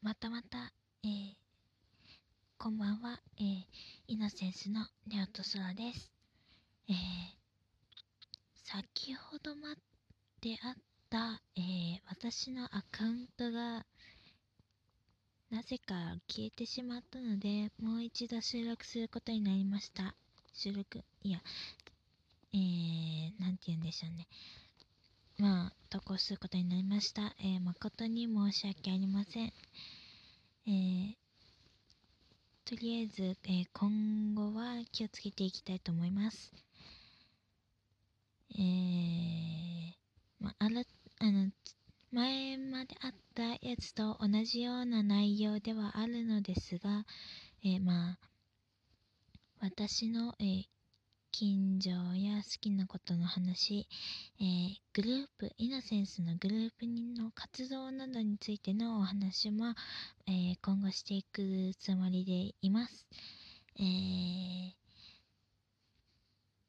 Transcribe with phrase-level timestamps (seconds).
[0.00, 1.34] またまた、えー、
[2.56, 3.64] こんばんは、えー、
[4.06, 6.12] イノセンスのネオトソラです。
[6.88, 6.94] えー、
[8.62, 9.74] 先ほどま
[10.40, 10.74] であっ
[11.10, 13.84] た、えー、私のアカウントが、
[15.50, 15.94] なぜか
[16.28, 20.14] 消えてしまったので、もう一度収録することになりました。
[20.54, 21.40] 収録、いや、
[22.52, 24.28] えー、なんて言うんでしょうね。
[25.38, 27.32] まあ、投稿することになりました。
[27.38, 29.52] えー、誠に申し訳ありません。
[30.66, 31.14] えー、
[32.64, 36.52] とりあえず、えー、今後は気をつけていきたいと思います。
[38.50, 39.92] えー、
[40.40, 40.82] まあ、あら、
[41.20, 41.52] あの、
[42.10, 47.06] 前まであったやつと同じような内容ではあるのですが、
[47.62, 48.18] えー、まあ、
[49.60, 50.64] 私の、えー、
[51.30, 53.86] 近所や好きなことの話、
[54.40, 59.74] えー、グループ、イノセンスのグループの活動などについてのお話も、
[60.26, 63.06] えー、今後していくつもりでいます。
[63.78, 64.72] えー、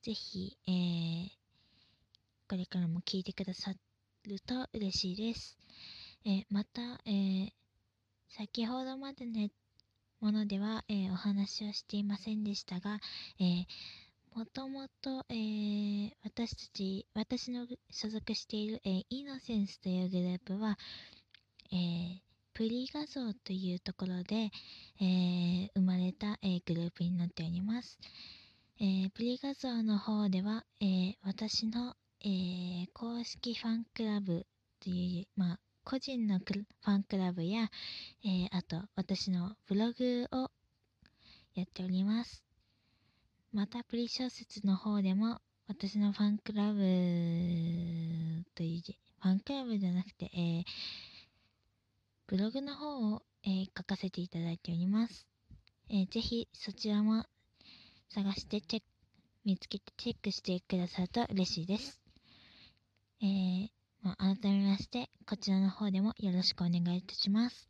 [0.04, 1.30] ぜひ、えー、
[2.48, 3.74] これからも聞いてくださ
[4.26, 5.58] ると嬉しいです。
[6.26, 7.52] え、また、えー、
[8.28, 9.50] 先ほどまでの
[10.20, 13.00] ものでは、え、お話をしていませんでしたが、
[13.40, 13.66] えー
[14.36, 20.78] もともと、えー、私たち、私の所属している、えー、イノセンスというグループは、
[21.72, 22.20] えー、
[22.54, 24.52] プリ画像というところで、
[25.02, 28.00] えー、生まれた、えー、グループになっております。
[28.80, 34.46] えー、プリ画像の方では、えー、私の、えー、公式ファンクラブ
[34.80, 37.70] という、まあ、個人のファンクラブや、
[38.24, 40.52] えー、あと私のブログを
[41.56, 42.49] やっております。
[43.52, 46.80] またプリ小説の方でも私のファンクラブ
[48.54, 50.64] という字、ファンクラブじゃなくて、えー、
[52.28, 55.26] ブログの方を、えー、書かせていただいております。
[55.90, 57.26] えー、ぜひそちらも
[58.10, 58.88] 探してチェック、
[59.46, 62.00] 見つけてチェックしてくださると嬉しいです。
[63.22, 63.70] えー、
[64.04, 67.68] まあ、改めまして、こちらの方でもよろしくお願いいたします。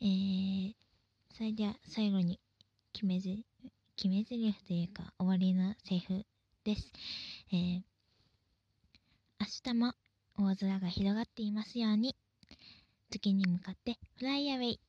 [0.00, 0.74] えー、
[1.32, 2.38] それでは最後に
[2.92, 3.44] 決めず、
[3.96, 6.24] 決め台詞というか終わりのセリフ
[6.64, 6.92] です。
[7.52, 7.82] えー、
[9.40, 9.94] 明日も
[10.36, 12.16] 大空が広がっていますように、
[13.10, 14.80] 月に向かってフライアウェイ